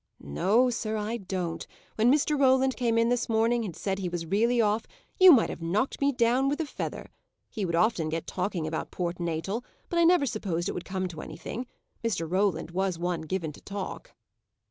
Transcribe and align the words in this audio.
"No, 0.23 0.71
sir, 0.71 0.97
I 0.97 1.17
don't. 1.17 1.67
When 1.93 2.11
Mr. 2.11 2.35
Roland 2.35 2.75
came 2.75 2.97
in 2.97 3.09
this 3.09 3.29
morning, 3.29 3.63
and 3.63 3.75
said 3.75 3.99
he 3.99 4.09
was 4.09 4.25
really 4.25 4.59
off, 4.59 4.87
you 5.19 5.31
might 5.31 5.51
have 5.51 5.61
knocked 5.61 6.01
me 6.01 6.11
down 6.11 6.49
with 6.49 6.59
a 6.59 6.65
feather. 6.65 7.11
He 7.51 7.65
would 7.65 7.75
often 7.75 8.09
get 8.09 8.25
talking 8.25 8.65
about 8.65 8.89
Port 8.89 9.19
Natal, 9.19 9.63
but 9.89 9.99
I 9.99 10.03
never 10.03 10.25
supposed 10.25 10.67
it 10.67 10.71
would 10.71 10.85
come 10.85 11.07
to 11.09 11.21
anything. 11.21 11.67
Mr. 12.03 12.27
Roland 12.27 12.71
was 12.71 12.97
one 12.97 13.21
given 13.21 13.51
to 13.53 13.61
talk." 13.61 14.15